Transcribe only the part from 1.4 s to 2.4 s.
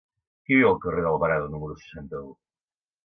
número seixanta-u?